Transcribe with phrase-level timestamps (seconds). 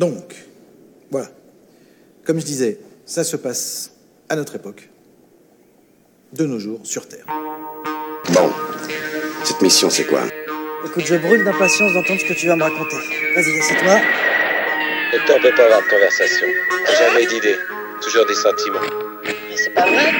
[0.00, 0.34] Donc,
[1.10, 1.28] voilà.
[2.24, 3.90] Comme je disais, ça se passe
[4.30, 4.88] à notre époque,
[6.32, 7.26] de nos jours, sur Terre.
[8.30, 8.50] Bon,
[9.44, 10.22] cette mission, c'est quoi?
[10.86, 12.96] Écoute, je brûle d'impatience d'entendre ce que tu vas me raconter.
[13.34, 14.00] Vas-y, assieds-toi.
[15.12, 16.46] Le temps peut pas avoir de conversation.
[16.98, 17.58] Jamais d'idées,
[18.00, 18.80] toujours des sentiments.
[19.22, 20.14] Mais c'est pas vrai.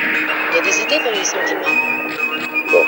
[0.51, 1.77] Il y a des idées dans les sentiments.
[2.71, 2.85] Bon,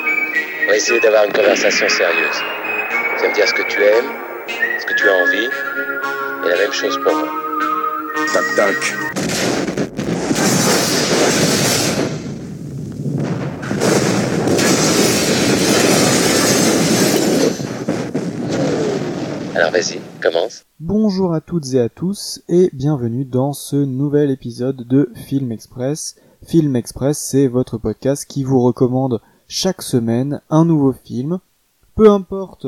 [0.65, 2.43] on va essayer d'avoir une conversation sérieuse.
[3.17, 4.13] Tu vas me dire ce que tu aimes,
[4.79, 5.49] ce que tu as envie,
[6.45, 7.29] et la même chose pour moi.
[8.33, 8.75] Tac tac.
[19.55, 20.65] Alors vas-y, commence.
[20.81, 26.17] Bonjour à toutes et à tous et bienvenue dans ce nouvel épisode de Film Express.
[26.45, 31.39] Film Express, c'est votre podcast qui vous recommande chaque semaine un nouveau film.
[31.95, 32.67] Peu importe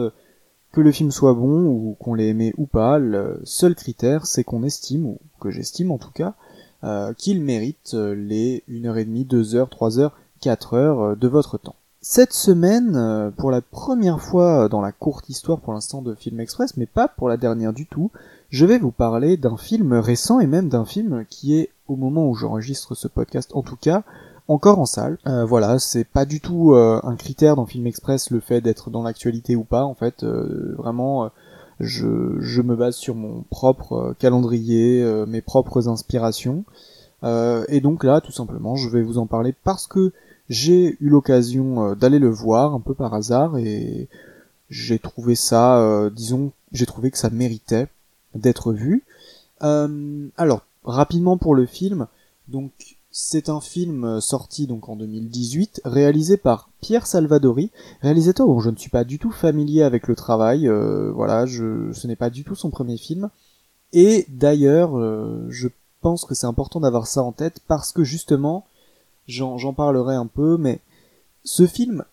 [0.74, 4.42] que le film soit bon ou qu'on l'ait aimé ou pas, le seul critère c'est
[4.42, 6.34] qu'on estime, ou que j'estime en tout cas,
[6.82, 10.10] euh, qu'il mérite les 1h30, 2h, 3h,
[10.42, 11.76] 4h de votre temps.
[12.06, 16.38] Cette semaine, euh, pour la première fois dans la courte histoire pour l'instant de Film
[16.38, 18.10] Express, mais pas pour la dernière du tout,
[18.50, 22.28] je vais vous parler d'un film récent et même d'un film qui est, au moment
[22.28, 24.02] où j'enregistre ce podcast en tout cas,
[24.48, 25.18] encore en salle.
[25.26, 28.90] Euh, voilà, c'est pas du tout euh, un critère dans Film Express le fait d'être
[28.90, 31.28] dans l'actualité ou pas, en fait, euh, vraiment, euh,
[31.80, 36.64] je, je me base sur mon propre calendrier, mes propres inspirations.
[37.68, 40.12] Et donc là, tout simplement, je vais vous en parler parce que
[40.50, 44.08] j'ai eu l'occasion d'aller le voir un peu par hasard et
[44.68, 47.88] j'ai trouvé ça, disons, j'ai trouvé que ça méritait
[48.34, 49.04] d'être vu.
[49.60, 52.06] Alors, rapidement pour le film,
[52.46, 52.70] donc
[53.16, 57.70] c'est un film euh, sorti donc en 2018, réalisé par Pierre Salvadori,
[58.02, 61.92] réalisateur dont je ne suis pas du tout familier avec le travail, euh, voilà, je,
[61.92, 63.30] ce n'est pas du tout son premier film.
[63.92, 65.68] Et d'ailleurs, euh, je
[66.00, 68.66] pense que c'est important d'avoir ça en tête parce que justement,
[69.28, 70.80] j'en j'en parlerai un peu, mais
[71.44, 72.04] ce film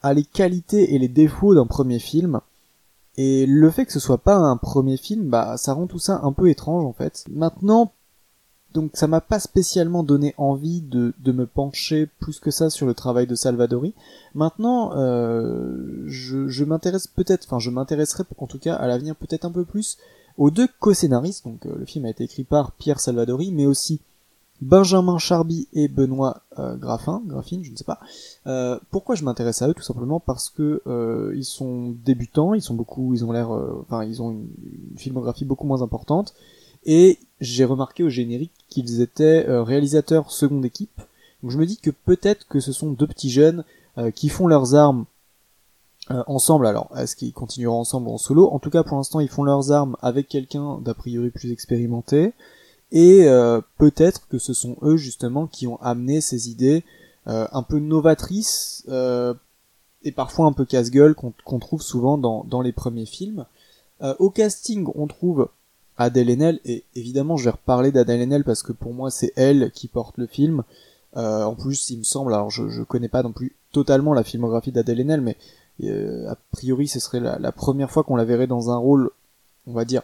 [0.00, 2.40] a les qualités et les défauts d'un premier film.
[3.18, 6.20] Et le fait que ce soit pas un premier film, bah ça rend tout ça
[6.22, 7.26] un peu étrange en fait.
[7.30, 7.92] Maintenant,
[8.72, 12.86] donc ça m'a pas spécialement donné envie de, de me pencher plus que ça sur
[12.86, 13.94] le travail de Salvadori.
[14.34, 19.44] Maintenant, euh, je, je m'intéresse peut-être, enfin je m'intéresserai en tout cas à l'avenir peut-être
[19.44, 19.98] un peu plus
[20.38, 21.44] aux deux co-scénaristes.
[21.44, 24.00] Donc euh, le film a été écrit par Pierre Salvadori, mais aussi
[24.60, 27.98] Benjamin Charby et Benoît euh, Graffin, je ne sais pas.
[28.46, 29.74] Euh, pourquoi je m'intéresse à eux?
[29.74, 34.22] Tout simplement parce que ils sont débutants, ils sont beaucoup, ils ont l'air, enfin ils
[34.22, 36.34] ont une filmographie beaucoup moins importante.
[36.84, 41.00] Et j'ai remarqué au générique qu'ils étaient euh, réalisateurs seconde équipe.
[41.42, 43.64] Donc je me dis que peut-être que ce sont deux petits jeunes
[43.98, 45.04] euh, qui font leurs armes
[46.10, 46.66] euh, ensemble.
[46.66, 48.48] Alors, est-ce qu'ils continueront ensemble en solo?
[48.50, 52.32] En tout cas, pour l'instant, ils font leurs armes avec quelqu'un d'a priori plus expérimenté.
[52.94, 53.26] Et
[53.78, 56.84] peut-être que ce sont eux justement qui ont amené ces idées
[57.24, 58.84] un peu novatrices
[60.04, 63.46] et parfois un peu casse-gueule qu'on qu'on trouve souvent dans, dans les premiers films.
[64.02, 65.48] Euh, au casting, on trouve
[66.02, 69.70] Adèle Haenel, et évidemment je vais reparler d'Adèle Haenel parce que pour moi c'est elle
[69.72, 70.62] qui porte le film.
[71.16, 74.24] Euh, en plus, il me semble, alors je, je connais pas non plus totalement la
[74.24, 75.36] filmographie d'Adèle Haenel, mais
[75.84, 79.10] euh, a priori ce serait la, première fois qu'on la verrait dans un rôle,
[79.66, 80.02] on va dire,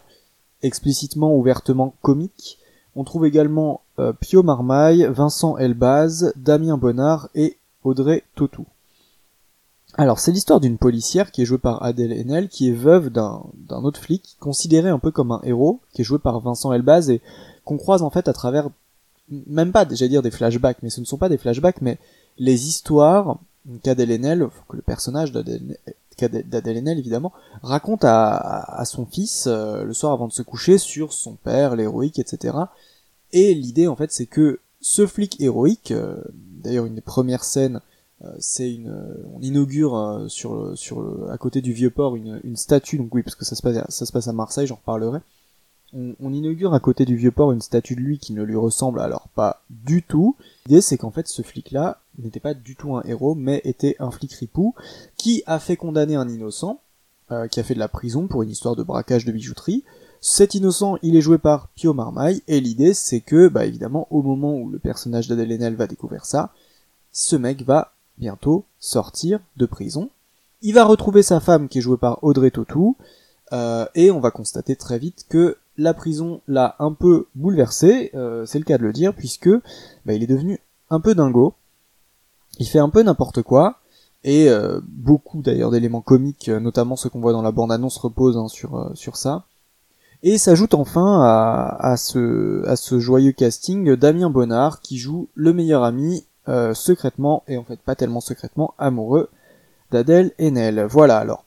[0.61, 2.57] explicitement, ouvertement comique.
[2.95, 8.65] On trouve également euh, Pio Marmaille, Vincent Elbaz, Damien Bonnard et Audrey Tautou.
[9.99, 13.43] Alors, c'est l'histoire d'une policière qui est jouée par Adèle Haenel, qui est veuve d'un
[13.69, 17.19] autre flic, considéré un peu comme un héros, qui est joué par Vincent Elbaz et
[17.65, 18.69] qu'on croise en fait à travers,
[19.29, 21.97] même pas, j'allais dire des flashbacks, mais ce ne sont pas des flashbacks, mais
[22.37, 23.39] les histoires
[23.83, 30.13] qu'Adèle Haenel, que le personnage d'Adèle Haenel évidemment, raconte à, son fils euh, le soir
[30.13, 32.55] avant de se coucher sur son père, l'héroïque, etc.
[33.33, 36.23] Et l'idée en fait c'est que ce flic héroïque, euh,
[36.63, 37.81] d'ailleurs une des premières scènes,
[38.39, 42.57] c'est une, euh, on inaugure euh, sur sur à côté du vieux port une, une
[42.57, 45.19] statue, donc oui parce que ça se passe, ça se passe à Marseille, j'en reparlerai.
[45.91, 48.99] On, inaugure à côté du vieux port une statue de lui qui ne lui ressemble
[48.99, 50.35] alors pas du tout.
[50.67, 53.95] L'idée c'est qu'en fait ce flic là n'était pas du tout un héros mais était
[53.97, 54.75] un flic ripou
[55.17, 56.81] qui a fait condamner un innocent,
[57.31, 59.83] euh, qui a fait de la prison pour une histoire de braquage de bijouterie.
[60.21, 64.21] Cet innocent, il est joué par Pio Marmaille, et l'idée c'est que, bah évidemment, au
[64.21, 66.51] moment où le personnage d'Adèle va découvrir ça,
[67.11, 70.09] ce mec va bientôt sortir de prison.
[70.61, 72.97] Il va retrouver sa femme qui est jouée par Audrey Tautou,
[73.53, 78.45] euh, et on va constater très vite que la prison l'a un peu bouleversé, euh,
[78.45, 79.49] c'est le cas de le dire, puisque
[80.05, 81.53] bah, il est devenu un peu dingo.
[82.59, 83.79] Il fait un peu n'importe quoi,
[84.25, 88.37] et euh, beaucoup d'ailleurs d'éléments comiques, euh, notamment ceux qu'on voit dans la bande-annonce, reposent
[88.37, 89.45] hein, sur, sur ça.
[90.21, 91.21] Et s'ajoute enfin
[91.79, 97.43] à, ce, à ce joyeux casting Damien Bonnard qui joue le meilleur ami euh, secrètement,
[97.47, 99.29] et en fait pas tellement secrètement, amoureux
[99.91, 100.87] d'Adèle Haenel.
[100.89, 101.45] Voilà alors.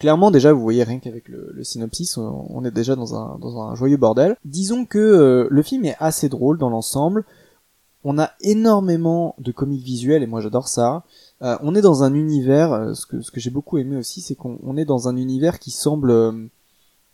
[0.00, 4.36] Clairement déjà vous voyez rien qu'avec le, synopsis, on est déjà dans un, joyeux bordel.
[4.44, 7.24] Disons que euh, le film est assez drôle dans l'ensemble.
[8.02, 11.04] On a énormément de comiques visuels et moi j'adore ça.
[11.42, 14.84] Euh, on est dans un univers, ce que, j'ai beaucoup aimé aussi, c'est qu'on est
[14.84, 16.12] dans un univers qui semble...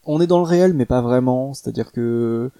[0.06, 2.50] On est dans le réel mais pas vraiment, c'est-à-dire que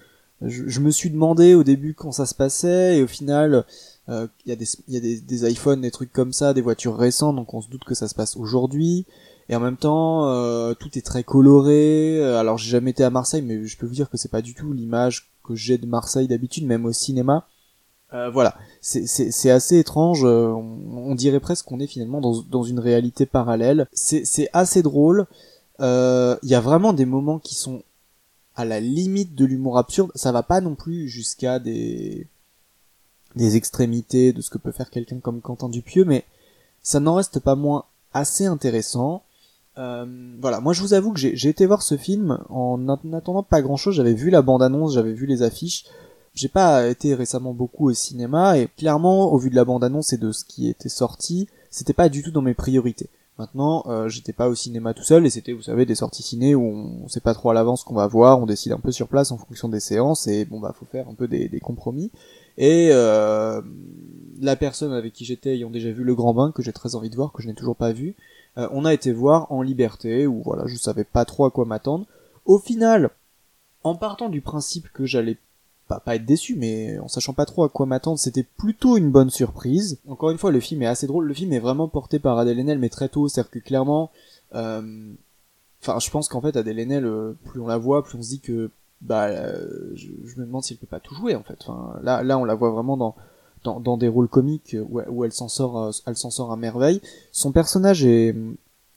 [0.41, 3.65] je, me suis demandé au début quand ça se passait et au final
[4.07, 6.97] il y a, des, y a des, des, iPhones, des trucs comme ça, des voitures
[6.97, 9.05] récentes, donc on se doute que ça se passe aujourd'hui.
[9.49, 10.23] Et en même temps,
[10.75, 12.23] tout est très coloré.
[12.35, 14.53] Alors j'ai jamais été à Marseille, mais je peux vous dire que c'est pas du
[14.53, 17.47] tout l'image que j'ai de Marseille d'habitude, même au cinéma.
[18.13, 20.23] Euh, voilà, c'est assez étrange.
[20.23, 23.87] Euh, on, dirait presque qu'on est finalement dans, dans, une réalité parallèle.
[23.93, 25.25] C'est assez drôle.
[25.81, 27.83] Euh, il y a vraiment des moments qui sont
[28.55, 30.11] à la limite de l'humour absurde.
[30.15, 32.27] Ça va pas non plus jusqu'à des
[33.35, 36.25] des extrémités de ce que peut faire quelqu'un comme Quentin Dupieux, mais
[36.81, 39.23] ça n'en reste pas moins assez intéressant.
[39.77, 40.05] Euh,
[40.39, 43.75] voilà, moi je vous avoue que j'ai été voir ce film en attendant pas grand
[43.75, 43.95] chose.
[43.95, 45.85] J'avais vu la bande-annonce, j'avais vu les affiches.
[46.33, 50.17] J'ai pas été récemment beaucoup au cinéma et clairement, au vu de la bande-annonce et
[50.17, 53.09] de ce qui était sorti, c'était pas du tout dans mes priorités.
[53.37, 56.55] Maintenant, euh, j'étais pas au cinéma tout seul et c'était, vous savez, des sorties ciné
[56.55, 58.91] où on, sait pas trop à l'avance ce qu'on va voir, on décide un peu
[58.91, 62.11] sur place en fonction des séances et bon bah faut faire un peu des compromis.
[62.57, 63.61] Et euh,
[64.41, 67.09] la personne avec qui j'étais ayant déjà vu Le Grand Bain que j'ai très envie
[67.09, 68.15] de voir, que je n'ai toujours pas vu,
[68.57, 71.65] euh, on a été voir en liberté où voilà, je savais pas trop à quoi
[71.65, 72.05] m'attendre.
[72.45, 73.09] Au final,
[73.83, 75.37] en partant du principe que j'allais
[75.87, 79.11] pas, pas être déçu, mais en sachant pas trop à quoi m'attendre, c'était plutôt une
[79.11, 79.99] bonne surprise.
[80.07, 81.25] Encore une fois, le film est assez drôle.
[81.25, 84.11] Le film est vraiment porté par Adèle Haenel, mais très tôt, c'est-à-dire que clairement,
[84.53, 85.11] euh...
[85.81, 88.29] enfin, je pense qu'en fait, Adèle Haenel, euh, plus on la voit, plus on se
[88.29, 90.09] dit que, bah, euh, je,
[90.39, 91.57] me demande si elle peut pas tout jouer, en fait.
[91.61, 93.15] Enfin, là, là, on la voit vraiment dans,
[93.63, 96.57] dans, dans des rôles comiques où, où elle s'en sort, euh, elle s'en sort à
[96.57, 97.01] merveille.
[97.31, 98.35] Son personnage est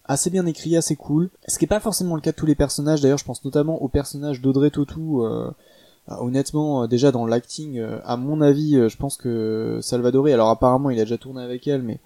[0.04, 1.30] assez bien écrit, assez cool.
[1.46, 3.00] Ce qui est pas forcément le cas de tous les personnages.
[3.00, 5.22] D'ailleurs, je pense notamment au personnage d'Audrey Tautou.
[5.24, 5.50] Euh,
[6.08, 10.32] ah, honnêtement, euh, déjà dans l'acting, euh, à mon avis, euh, je pense que Salvadori,
[10.32, 12.00] alors apparemment il a déjà tourné avec elle, mais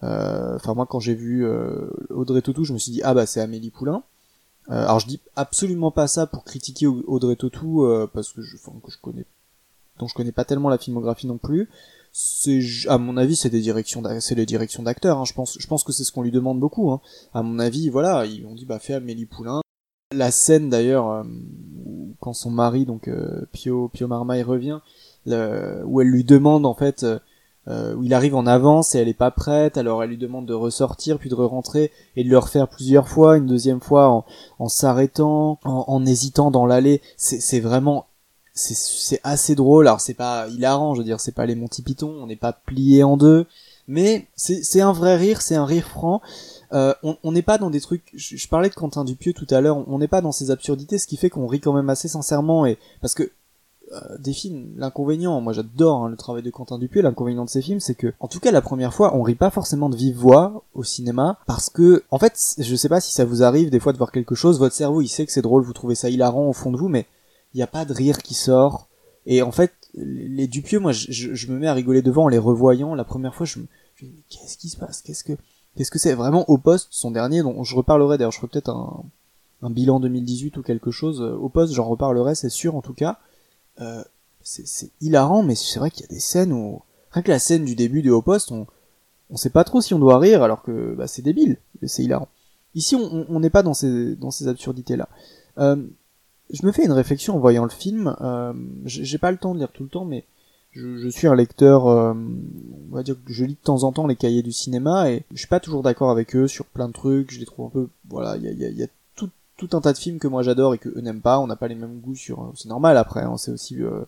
[0.00, 1.44] enfin moi quand j'ai vu
[2.10, 4.04] Audrey Tautou, je me suis dit ah bah c'est Amélie Poulain.
[4.68, 8.90] Alors je dis absolument pas ça pour critiquer Audrey Tautou parce que je, enfin, que
[8.90, 9.26] je connais,
[9.98, 11.68] dont je connais pas tellement la filmographie non plus.
[12.12, 15.18] C'est à mon avis c'est des directions, c'est les directions d'acteurs.
[15.18, 15.24] Hein.
[15.24, 16.90] Je pense, je pense que c'est ce qu'on lui demande beaucoup.
[16.90, 17.00] Hein.
[17.32, 19.60] À mon avis, voilà, ils ont dit bah fais Amélie Poulain.
[20.14, 21.24] La scène d'ailleurs
[22.20, 24.80] quand son mari, donc euh, Pio, Pio Marmaille revient,
[25.26, 27.06] où elle lui demande en fait,
[27.68, 30.46] euh, où il arrive en avance et elle est pas prête, alors elle lui demande
[30.46, 34.24] de ressortir puis de rentrer et de le refaire plusieurs fois, une deuxième fois
[34.58, 37.02] en, s'arrêtant, en, en, hésitant dans l'allée.
[37.16, 38.06] C'est vraiment
[38.58, 39.86] c'est assez drôle.
[39.86, 42.52] Alors c'est pas hilarant, je veux dire, c'est pas les Monty Python, on n'est pas
[42.52, 43.46] plié en deux,
[43.86, 46.20] mais c'est un vrai rire, c'est un rire franc.
[46.72, 48.04] Euh, on n'est pas dans des trucs.
[48.14, 49.88] Je, parlais de Quentin Dupieux tout à l'heure.
[49.88, 52.66] On n'est pas dans ces absurdités, ce qui fait qu'on rit quand même assez sincèrement
[52.66, 53.30] et parce que
[54.18, 57.80] des films, l'inconvénient, moi j'adore hein, le travail de Quentin Dupieux, l'inconvénient de ces films,
[57.80, 60.62] c'est que, en tout cas la première fois, on rit pas forcément de vive voix
[60.74, 63.92] au cinéma, parce que, en fait, je sais pas si ça vous arrive des fois
[63.92, 66.48] de voir quelque chose, votre cerveau il sait que c'est drôle, vous trouvez ça hilarant
[66.48, 67.06] au fond de vous, mais
[67.54, 68.88] il n'y a pas de rire qui sort,
[69.24, 72.38] et en fait, les Dupieux, moi je, je, me mets à rigoler devant en les
[72.38, 73.66] revoyant, la première fois je me,
[74.28, 75.32] qu'est-ce qui se passe, qu'est-ce que,
[75.78, 76.14] Qu'est-ce que c'est?
[76.14, 79.04] Vraiment au poste, son dernier, dont je reparlerai d'ailleurs, je ferai peut-être un,
[79.62, 81.22] un, bilan 2018 ou quelque chose.
[81.22, 83.20] Euh, au poste, j'en reparlerai, c'est sûr en tout cas.
[83.80, 84.02] Euh,
[84.42, 86.80] c'est hilarant, mais c'est vrai qu'il y a des scènes où,
[87.10, 88.66] rien que la scène du début de Au poste, on,
[89.30, 92.28] on sait pas trop si on doit rire alors que bah, c'est débile, c'est hilarant.
[92.74, 95.08] Ici, on n'est pas dans ces, dans ces absurdités-là.
[95.58, 95.76] Euh,
[96.50, 98.14] je me fais une réflexion en voyant le film.
[98.20, 98.52] Euh,
[98.84, 100.24] J'ai pas le temps de lire tout le temps, mais
[100.70, 104.16] je, suis un lecteur, on va dire que je lis de temps en temps les
[104.16, 107.32] cahiers du cinéma et je suis pas toujours d'accord avec eux sur plein de trucs.
[107.32, 108.86] Je les trouve un peu, voilà, il y a
[109.58, 111.38] tout, un tas de films que moi j'adore et que eux n'aiment pas.
[111.38, 113.22] On n'a pas les mêmes goûts sur, euh, c'est normal après.
[113.22, 114.04] Hein, c'est aussi, euh,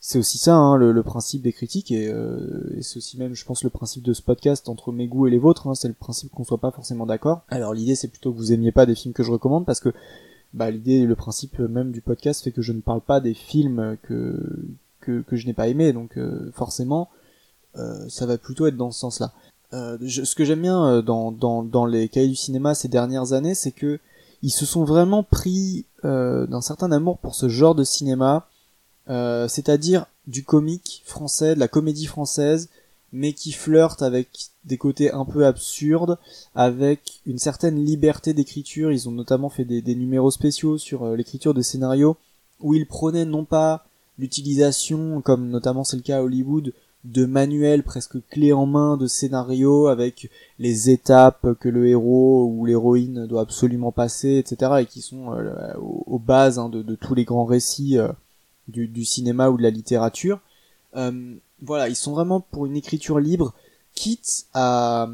[0.00, 3.34] c'est aussi ça hein, le, le, principe des critiques et, euh, et c'est aussi même,
[3.34, 5.68] je pense, le principe de ce podcast entre mes goûts et les vôtres.
[5.68, 7.42] Hein, c'est le principe qu'on soit pas forcément d'accord.
[7.48, 9.94] Alors l'idée c'est plutôt que vous aimiez pas des films que je recommande parce que
[10.52, 13.96] bah l'idée, le principe même du podcast fait que je ne parle pas des films
[14.02, 14.66] que
[15.00, 17.08] que, que je n'ai pas aimé, donc euh, forcément,
[17.76, 19.32] euh, ça va plutôt être dans ce sens-là.
[19.72, 23.54] Euh, ce que j'aime bien dans, dans, dans les cahiers du cinéma ces dernières années,
[23.54, 24.00] c'est que
[24.42, 28.46] ils se sont vraiment pris d'un certain amour pour ce genre de cinéma,
[29.06, 32.68] c'est-à-dire du comique français, de la comédie française,
[33.12, 34.28] mais qui flirte avec
[34.64, 36.18] des côtés un peu absurdes,
[36.54, 38.92] avec une certaine liberté d'écriture.
[38.92, 42.16] Ils ont notamment fait des, des numéros spéciaux sur euh, l'écriture de scénarios
[42.60, 43.86] où ils prônaient non pas
[44.18, 46.72] l'utilisation, comme notamment c'est le cas à Hollywood,
[47.04, 52.66] de manuels presque clés en main de scénarios avec les étapes que le héros ou
[52.66, 54.72] l'héroïne doit absolument passer, etc.
[54.80, 58.08] et qui sont euh, aux, bases hein, de, de, tous les grands récits euh,
[58.68, 60.40] du, du, cinéma ou de la littérature.
[60.94, 63.54] Euh, voilà, ils sont vraiment pour une écriture libre,
[63.94, 65.08] quitte à,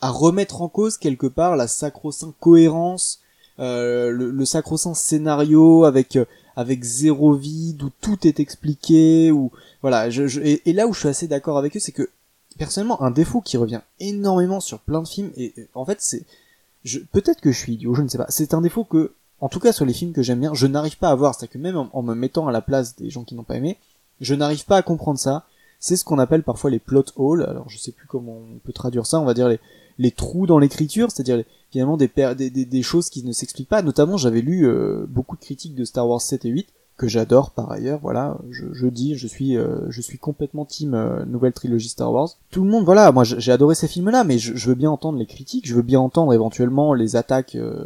[0.00, 3.20] à remettre en cause quelque part la sacro-sainte cohérence,
[3.58, 6.18] euh, le, le sacro-saint scénario avec
[6.56, 11.28] avec zéro vide où tout est expliqué ou voilà et, là où je suis assez
[11.28, 12.10] d'accord avec eux c'est que
[12.58, 16.24] personnellement un défaut qui revient énormément sur plein de films et en fait c'est
[17.12, 19.60] peut-être que je suis idiot je ne sais pas c'est un défaut que en tout
[19.60, 21.76] cas sur les films que j'aime bien je n'arrive pas à voir c'est que même
[21.76, 23.78] en, me mettant à la place des gens qui n'ont pas aimé
[24.22, 25.44] je n'arrive pas à comprendre ça.
[25.80, 27.42] C'est ce qu'on appelle parfois les plot holes.
[27.42, 29.20] Alors je sais plus comment on peut traduire ça.
[29.20, 29.60] On va dire les
[29.98, 33.82] les trous dans l'écriture c'est-à-dire finalement des, des, des, choses qui ne s'expliquent pas.
[33.82, 37.50] Notamment, j'avais lu euh, beaucoup de critiques de Star Wars 7 et 8 que j'adore
[37.50, 37.98] par ailleurs.
[38.00, 42.12] Voilà, je, je dis, je suis, euh, je suis complètement team euh, nouvelle trilogie Star
[42.12, 42.36] Wars.
[42.50, 45.18] Tout le monde, voilà, moi j'ai adoré ces films-là, mais je, je, veux bien entendre
[45.18, 47.84] les critiques, je veux bien entendre éventuellement les attaques euh,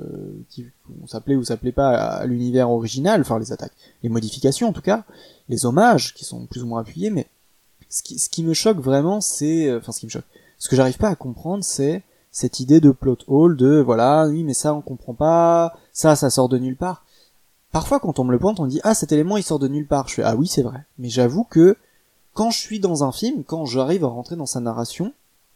[0.51, 0.67] qui
[1.07, 5.05] s'appelait ou s'appelait pas à l'univers original, enfin les attaques, les modifications en tout cas,
[5.49, 7.27] les hommages qui sont plus ou moins appuyés, mais
[7.89, 10.25] ce qui, ce qui me choque vraiment, c'est, enfin ce qui me choque,
[10.59, 12.03] ce que j'arrive pas à comprendre, c'est
[12.37, 16.29] cette idée de plot hole de voilà oui mais ça on comprend pas ça ça
[16.29, 17.03] sort de nulle part.
[17.73, 19.87] Parfois quand on me le pointe on dit ah cet élément il sort de nulle
[19.87, 20.07] part.
[20.09, 20.85] Je fais ah oui c'est vrai.
[20.99, 21.79] Mais j'avoue que
[22.35, 25.15] quand je suis dans un film quand j'arrive à rentrer dans sa narration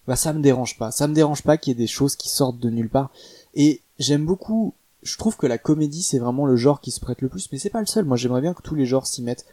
[0.08, 0.90] bah ça me dérange pas.
[0.90, 3.10] Ça me dérange pas qu'il y ait des choses qui sortent de nulle part.
[3.52, 4.72] Et j'aime beaucoup
[5.02, 7.58] je trouve que la comédie c'est vraiment le genre qui se prête le plus mais
[7.58, 8.06] c'est pas le seul.
[8.06, 9.44] Moi j'aimerais bien que tous les genres s'y mettent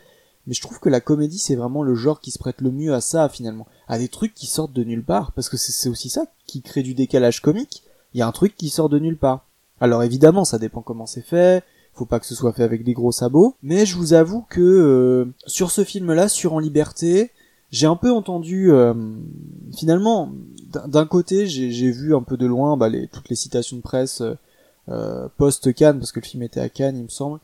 [0.48, 2.94] mais je trouve que la comédie c'est vraiment le genre qui se prête le mieux
[2.94, 3.68] à ça finalement.
[3.88, 6.84] À des trucs qui sortent de nulle part parce que c'est aussi ça qui crée
[6.84, 7.84] du décalage comique.
[8.14, 9.46] Il y a un truc qui sort de nulle part.
[9.82, 11.64] Alors évidemment ça dépend comment c'est fait.
[11.94, 13.56] Faut pas que ce soit fait avec des gros sabots.
[13.62, 17.32] Mais je vous avoue que euh, sur ce film là sur en liberté
[17.70, 18.94] j'ai un peu entendu euh,
[19.76, 20.32] finalement
[20.86, 24.24] d'un côté j'ai vu un peu de loin bah, toutes les citations de presse
[24.88, 27.40] euh, post Cannes parce que le film était à Cannes il me semble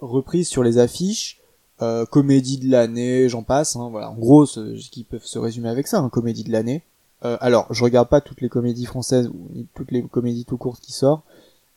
[0.00, 1.40] reprises sur les affiches
[1.82, 3.76] euh, comédie de l'année, j'en passe.
[3.76, 6.82] Hein, voilà, en gros, ce, qui peuvent se résumer avec ça, hein, comédie de l'année.
[7.24, 10.80] Euh, alors, je regarde pas toutes les comédies françaises ou toutes les comédies tout courtes
[10.80, 11.24] qui sortent.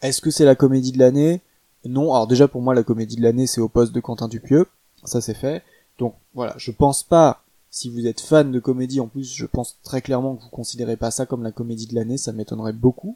[0.02, 1.42] Est-ce que c'est la comédie de l'année?
[1.86, 2.14] Non.
[2.14, 4.66] Alors déjà pour moi, la comédie de l'année, c'est au poste de Quentin Dupieux.
[5.04, 5.64] Ça c'est fait.
[5.98, 7.44] Donc voilà, je pense pas.
[7.72, 10.98] Si vous êtes fan de comédie, en plus, je pense très clairement que vous considérez
[10.98, 12.18] pas ça comme la comédie de l'année.
[12.18, 13.16] Ça m'étonnerait beaucoup.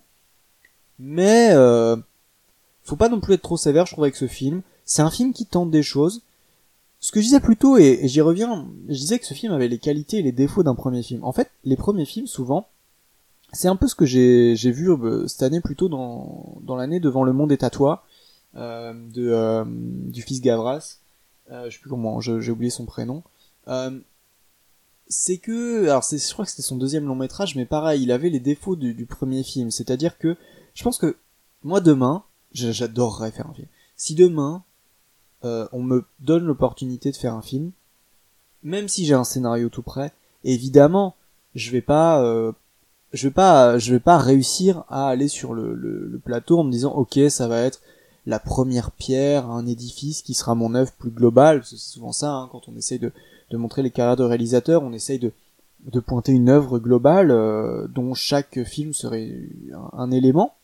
[1.00, 1.98] Mais euh,
[2.84, 4.62] faut pas non plus être trop sévère, je trouve, avec ce film.
[4.86, 6.22] C'est un film qui tente des choses
[7.04, 9.68] ce que je disais plus tôt, et, j'y reviens, je disais que ce film avait
[9.68, 11.22] les qualités et les défauts d'un premier film.
[11.26, 12.70] En fait, les premiers films, souvent,
[13.52, 17.26] c'est un peu ce que j'ai vu euh, cette année plutôt dans, dans l'année devant
[17.26, 18.06] Le Monde est à toi,
[18.56, 21.00] euh, de, euh, du fils Gavras.
[21.52, 23.22] Euh, je sais plus comment, j'ai oublié son prénom.
[23.68, 24.00] Euh,
[25.10, 28.14] c'est que, alors c'est, je crois que c'était son deuxième long métrage, mais pareil, il
[28.14, 29.72] avait les défauts du, du premier film.
[29.72, 30.38] C'est-à-dire que,
[30.74, 31.18] je pense que,
[31.64, 33.68] moi demain, j'adorerais faire un film.
[33.98, 34.64] Si demain,
[35.44, 37.72] euh, on me donne l'opportunité de faire un film,
[38.64, 41.16] même si j'ai un scénario tout prêt, évidemment,
[41.56, 42.52] je vais pas, euh,
[43.12, 46.94] je vais pas, je vais pas réussir à aller sur le, plateau en me disant,
[46.94, 47.82] ok, ça va être
[48.26, 51.62] la première pierre un édifice qui sera mon œuvre plus globale.
[51.66, 53.12] C'est souvent ça, hein, quand on essaye de,
[53.52, 55.32] montrer les carrières de réalisateurs, on essaye de,
[56.00, 59.32] pointer une œuvre globale euh, dont chaque film serait
[59.92, 60.56] un élément.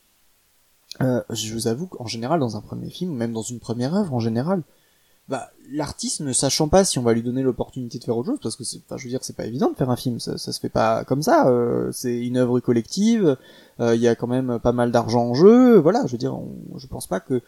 [1.02, 4.12] Euh, je vous avoue qu'en général, dans un premier film, même dans une première œuvre,
[4.12, 4.62] en général,
[5.28, 8.40] bah, l'artiste ne sachant pas si on va lui donner l'opportunité de faire autre chose,
[8.42, 10.36] parce que c'est, enfin, je veux dire, c'est pas évident de faire un film, ça,
[10.36, 11.48] ça se fait pas comme ça.
[11.48, 13.36] Euh, c'est une œuvre collective,
[13.80, 16.04] euh, il y a quand même pas mal d'argent en jeu, voilà.
[16.06, 16.38] Je veux dire,
[16.76, 17.40] je pense pas que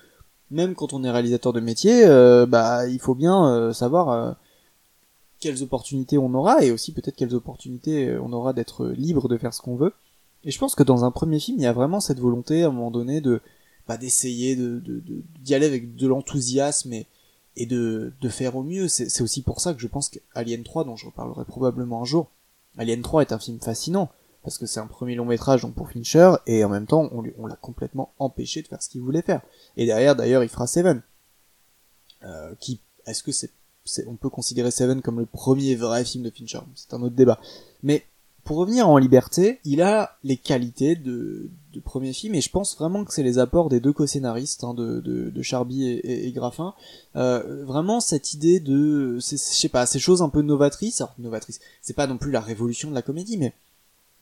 [0.50, 2.06] même quand on est réalisateur de métier,
[2.46, 4.36] bah, il faut bien savoir
[5.40, 9.52] quelles opportunités on aura et aussi peut-être quelles opportunités on aura d'être libre de faire
[9.52, 9.92] ce qu'on veut.
[10.44, 12.68] Et je pense que dans un premier film, il y a vraiment cette volonté à
[12.68, 13.40] un moment donné de
[13.86, 15.02] bah, d'essayer de, de,
[15.40, 17.06] d'y aller avec de l'enthousiasme et,
[17.56, 18.88] et de, de faire au mieux.
[18.88, 22.30] C'est, aussi pour ça que je pense qu'Alien 3, dont je reparlerai probablement un jour,
[22.78, 24.10] Alien 3 est un film fascinant,
[24.42, 27.24] parce que c'est un premier long métrage donc pour Fincher, et en même temps on,
[27.38, 29.42] on l'a complètement empêché de faire ce qu'il voulait faire.
[29.76, 31.02] Et derrière d'ailleurs il fera Seven.
[32.24, 33.50] Euh, qui, est-ce que c'est,
[33.84, 36.60] c'est, on peut considérer Seven comme le premier vrai film de Fincher?
[36.76, 37.40] C'est un autre débat.
[37.82, 38.04] Mais
[38.44, 42.76] Pour revenir en liberté, il a les qualités de, de premier film et je pense
[42.76, 46.32] vraiment que c'est les apports des deux co-scénaristes hein, de, de, de Charby et, et,
[46.32, 46.74] Graffin.
[47.14, 51.00] Euh, vraiment cette idée de, je sais pas, ces choses un peu novatrices.
[51.00, 53.54] Alors novatrices, c'est pas non plus la révolution de la comédie, mais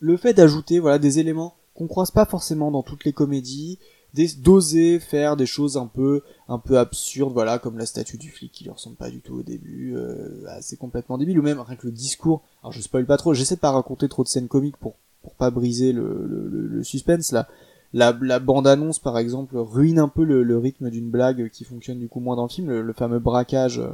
[0.00, 3.78] le fait d'ajouter voilà des éléments qu'on croise pas forcément dans toutes les comédies,
[4.14, 8.52] d'oser faire des choses un peu un peu absurdes voilà comme la statue du flic
[8.52, 11.76] qui lui ressemble pas du tout au début euh, c'est complètement débile ou même rien
[11.76, 12.42] que le discours.
[12.62, 15.34] Alors je spoil pas trop j'essaie de pas raconter trop de scènes comiques pour pour
[15.34, 17.48] pas briser le, le, le suspense là.
[17.92, 21.64] La, la bande annonce par exemple ruine un peu le, le rythme d'une blague qui
[21.64, 22.70] fonctionne du coup moins dans le film.
[22.70, 23.88] Le, fameux braquage euh,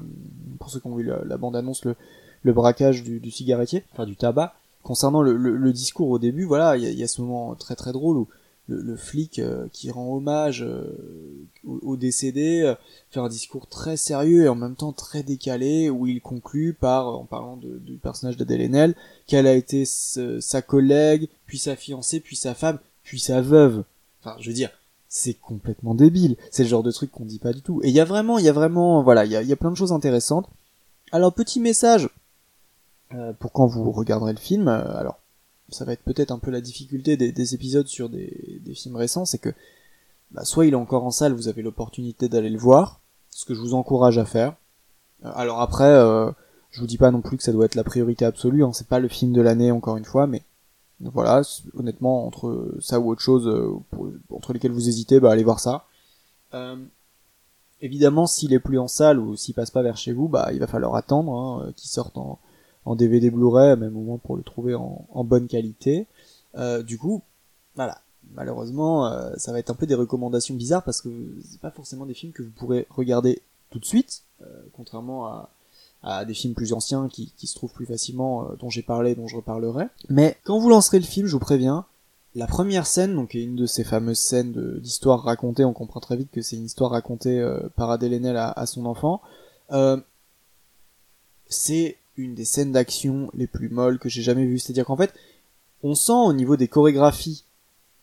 [0.58, 1.96] pour ceux qui ont vu la, la bande annonce le,
[2.42, 4.54] le braquage du, cigarettier enfin du tabac.
[4.82, 7.74] Concernant le, le, discours au début voilà il y a, y a, ce moment très
[7.74, 8.28] très drôle où
[8.68, 12.74] le, flic euh, qui rend hommage euh, au, décédé euh,
[13.10, 17.08] fait un discours très sérieux et en même temps très décalé où il conclut par
[17.08, 18.94] en parlant du personnage d'Adèle Haenel
[19.26, 23.84] qu'elle a été sa collègue puis sa fiancée puis sa femme puis sa veuve.
[24.20, 24.70] Enfin je veux dire
[25.08, 26.36] c'est complètement débile.
[26.50, 27.80] C'est le genre de truc qu'on dit pas du tout.
[27.84, 29.56] Et il y a vraiment il y a vraiment voilà il y a, y a
[29.56, 30.48] plein de choses intéressantes.
[31.12, 32.10] Alors petit message
[33.14, 35.20] euh, pour quand vous regarderez le film alors
[35.70, 39.24] ça va être peut-être un peu la difficulté des, des épisodes sur des, films récents,
[39.24, 39.52] c'est que
[40.30, 43.54] bah, soit il est encore en salle, vous avez l'opportunité d'aller le voir, ce que
[43.54, 44.54] je vous encourage à faire.
[45.24, 46.30] Euh, alors après, euh,
[46.70, 48.88] je vous dis pas non plus que ça doit être la priorité absolue, hein, c'est
[48.88, 50.42] pas le film de l'année encore une fois, mais
[51.00, 51.42] voilà,
[51.74, 53.70] honnêtement, entre ça ou autre chose, euh,
[54.30, 55.84] entre lesquels vous hésitez, bah allez voir ça.
[56.54, 56.76] Euh,
[57.82, 60.58] évidemment, s'il est plus en salle ou s'il passe pas vers chez vous, bah il
[60.58, 62.38] va falloir attendre hein, qu'il sorte en,
[62.86, 66.06] en DVD Blu-ray, même au moins pour le trouver en, bonne qualité.
[66.56, 67.22] Euh, du coup,
[67.74, 68.00] voilà.
[68.34, 71.08] Malheureusement, euh, ça va être un peu des recommandations bizarres parce que
[71.48, 73.40] c'est pas forcément des films que vous pourrez regarder
[73.70, 75.50] tout de suite, euh, contrairement à,
[76.02, 79.36] à, des films plus anciens qui, se trouvent plus facilement, dont j'ai parlé, dont je
[79.36, 79.86] reparlerai.
[80.08, 81.84] Mais quand vous lancerez le film, je vous préviens,
[82.34, 86.30] la première scène, donc une de ces fameuses scènes d'histoire racontée, on comprend très vite
[86.32, 87.44] que c'est une histoire racontée
[87.76, 89.22] par Adèle à, son enfant.
[91.48, 94.58] c'est une des scènes d'action les plus molles que j'ai jamais vues.
[94.58, 95.14] C'est-à-dire qu'en fait,
[95.82, 97.44] on sent au niveau des chorégraphies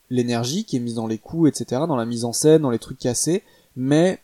[0.10, 2.79] l'énergie qui est mise dans les coups, etc., dans la mise en scène, dans les
[2.79, 3.43] trucs cassés,
[3.75, 4.20] mais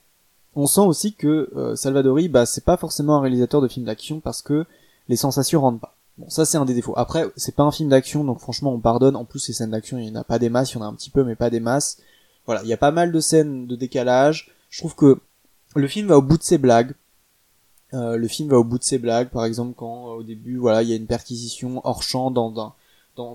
[0.55, 4.19] on sent aussi que euh, Salvadori, bah, c'est pas forcément un réalisateur de films d'action
[4.19, 4.65] parce que
[5.07, 5.95] les sensations rentrent pas.
[6.17, 6.93] Bon, ça c'est un des défauts.
[6.97, 9.15] Après, c'est pas un film d'action, donc franchement on pardonne.
[9.15, 10.83] En plus, ces scènes d'action, il y en a pas des masses, il y en
[10.83, 11.97] a un petit peu, mais pas des masses.
[12.45, 14.51] Voilà, il y a pas mal de scènes de décalage.
[14.69, 15.19] Je trouve que
[15.75, 16.93] le film va au bout de ses blagues.
[17.93, 20.57] Euh, le film va au bout de ses blagues, par exemple quand euh, au début,
[20.57, 22.75] voilà, il y a une perquisition hors champ dans, dans,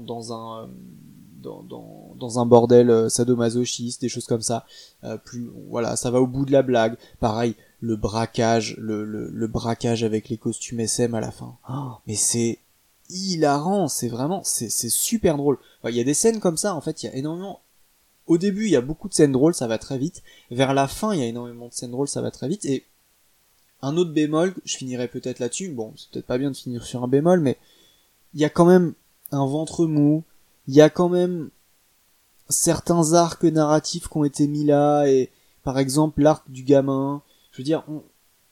[0.00, 0.66] dans, un euh,
[1.42, 4.64] dans, dans, dans, un bordel sadomasochiste, des choses comme ça.
[5.24, 6.96] plus, voilà, ça va au bout de la blague.
[7.20, 11.56] Pareil, le braquage, le, le, le braquage avec les costumes SM à la fin.
[11.68, 12.60] Oh, mais c'est
[13.10, 15.58] hilarant, c'est vraiment, c'est super drôle.
[15.84, 17.60] Il y a des scènes comme ça, en fait, il y a énormément
[18.26, 20.22] au début, il y a beaucoup de scènes drôles, ça va très vite.
[20.50, 22.64] Vers la fin, il y a énormément de scènes drôles, ça va très vite.
[22.64, 22.84] Et
[23.84, 27.04] un autre bémol, je finirai peut-être là-dessus, bon, c'est peut-être pas bien de finir sur
[27.04, 27.58] un bémol, mais
[28.34, 28.94] il y a quand même
[29.30, 30.24] un ventre mou,
[30.66, 31.50] il y a quand même
[32.48, 35.30] certains arcs narratifs qui ont été mis là, et
[35.62, 37.84] par exemple l'arc du gamin, je veux dire,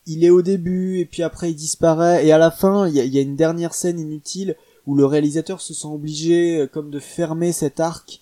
[0.06, 3.00] il est au début, et puis après il disparaît, et à la fin, il y
[3.00, 6.90] a, y a une dernière scène inutile où le réalisateur se sent obligé euh, comme
[6.90, 8.20] de fermer cet arc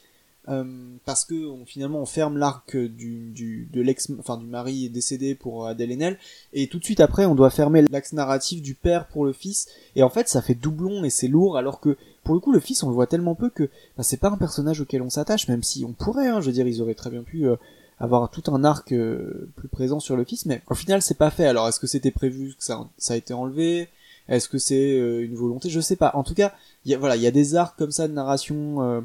[0.51, 0.65] euh,
[1.05, 1.35] parce que
[1.67, 6.19] finalement on ferme l'arc du, du de l'ex enfin du mari décédé pour Adèle Haenel.
[6.53, 9.69] Et tout de suite après on doit fermer l'axe narratif du père pour le fils.
[9.97, 12.61] Et en fait ça fait doublon et c'est lourd alors que pour le coup le
[12.61, 15.49] fils on le voit tellement peu que bah, c'est pas un personnage auquel on s'attache
[15.49, 17.57] même si on pourrait hein, je veux dire ils auraient très bien pu euh,
[17.99, 20.47] avoir tout un arc euh, plus présent sur le fils.
[20.47, 21.47] Mais au final c'est pas fait.
[21.47, 23.89] Alors est-ce que c'était prévu que ça, ça a été enlevé?
[24.29, 25.71] Est-ce que c'est euh, une volonté?
[25.71, 26.13] Je sais pas.
[26.15, 26.53] En tout cas
[26.87, 29.01] y a, voilà il y a des arcs comme ça de narration euh,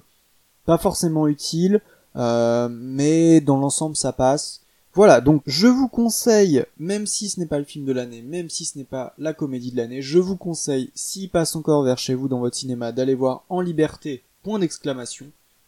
[0.65, 1.81] pas forcément utile,
[2.15, 4.61] euh, mais dans l'ensemble ça passe.
[4.93, 8.49] Voilà, donc je vous conseille, même si ce n'est pas le film de l'année, même
[8.49, 11.97] si ce n'est pas la comédie de l'année, je vous conseille, s'il passe encore vers
[11.97, 15.25] chez vous dans votre cinéma, d'aller voir En Liberté, point d'exclamation,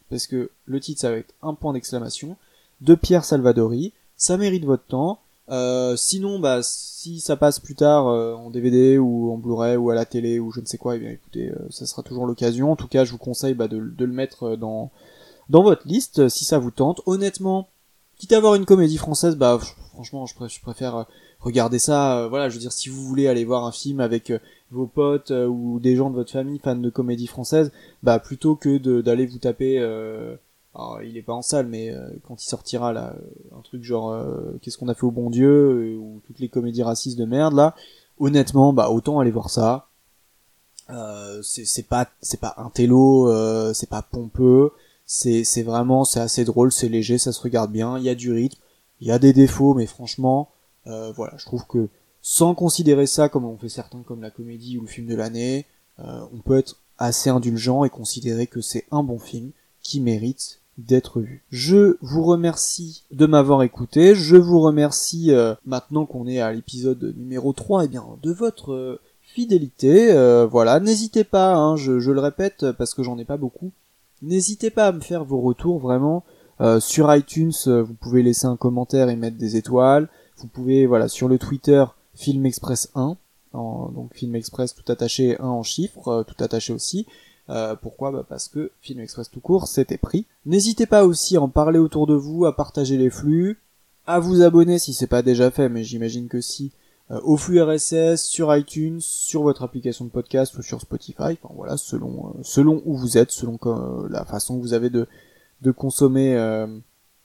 [0.08, 2.36] parce que le titre ça va être un point d'exclamation,
[2.80, 8.08] de Pierre Salvadori, ça mérite votre temps, euh, sinon, bah, si ça passe plus tard
[8.08, 10.96] euh, en DVD ou en Blu-ray ou à la télé ou je ne sais quoi,
[10.96, 12.72] eh bien écoutez, euh, ça sera toujours l'occasion.
[12.72, 14.90] En tout cas, je vous conseille bah, de, de, le mettre euh, dans
[15.48, 17.00] dans votre liste si ça vous tente.
[17.06, 17.68] Honnêtement,
[18.18, 19.58] quitte à avoir une comédie française, bah
[19.94, 21.06] franchement, je, préfère, je préfère
[21.40, 22.26] regarder ça.
[22.28, 24.32] voilà, je veux dire, si vous voulez aller voir un film avec
[24.70, 28.76] vos potes ou des gens de votre famille fans de comédie française, bah plutôt que
[29.00, 29.78] d'aller vous taper
[30.78, 33.16] alors, il est pas en salle, mais euh, quand il sortira là,
[33.56, 36.48] un truc genre euh, qu'est-ce qu'on a fait au bon Dieu euh, ou toutes les
[36.48, 37.74] comédies racistes de merde là,
[38.18, 39.88] honnêtement, bah autant aller voir ça.
[40.90, 44.70] Euh, c'est pas c'est pas un télo, euh, c'est pas pompeux,
[45.04, 48.14] c'est c'est vraiment c'est assez drôle, c'est léger, ça se regarde bien, il y a
[48.14, 48.58] du rythme,
[49.00, 50.48] il y a des défauts, mais franchement,
[50.86, 51.88] euh, voilà, je trouve que
[52.22, 55.66] sans considérer ça comme on fait certains comme la comédie ou le film de l'année,
[55.98, 59.50] euh, on peut être assez indulgent et considérer que c'est un bon film
[59.82, 61.42] qui mérite d'être vu.
[61.50, 67.14] Je vous remercie de m'avoir écouté, je vous remercie euh, maintenant qu'on est à l'épisode
[67.16, 72.12] numéro 3 et bien de votre euh, fidélité, euh, voilà, n'hésitez pas, hein, je, je
[72.12, 73.72] le répète parce que j'en ai pas beaucoup,
[74.22, 76.24] n'hésitez pas à me faire vos retours vraiment,
[76.60, 81.08] euh, sur iTunes vous pouvez laisser un commentaire et mettre des étoiles, vous pouvez, voilà,
[81.08, 83.16] sur le Twitter Film Express 1,
[83.52, 87.06] en, donc Film Express tout attaché 1 en chiffres, tout attaché aussi,
[87.50, 90.26] euh, pourquoi bah Parce que Film Express tout court, c'était pris.
[90.44, 93.58] N'hésitez pas aussi à en parler autour de vous, à partager les flux,
[94.06, 96.72] à vous abonner si c'est pas déjà fait, mais j'imagine que si,
[97.10, 101.54] euh, au flux RSS, sur iTunes, sur votre application de podcast ou sur Spotify, enfin
[101.54, 103.58] voilà, selon euh, selon où vous êtes, selon
[104.10, 105.06] la façon que vous avez de
[105.62, 106.36] de consommer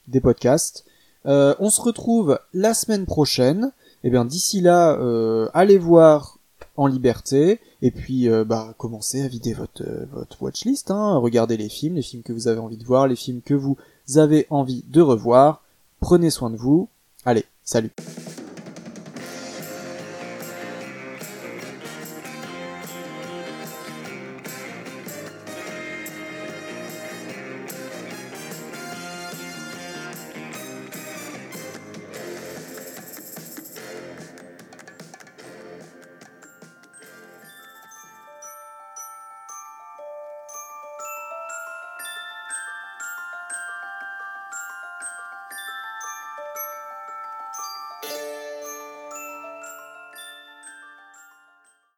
[0.08, 0.84] des podcasts.
[1.24, 3.70] on se retrouve la semaine prochaine.
[4.02, 4.98] Et bien d'ici là,
[5.54, 6.38] allez voir
[6.76, 11.56] en liberté et puis euh, bah commencez à vider votre euh, votre watchlist hein, regardez
[11.56, 13.76] les films les films que vous avez envie de voir les films que vous
[14.16, 15.62] avez envie de revoir.
[16.00, 16.88] Prenez soin de vous.
[17.24, 17.90] Allez salut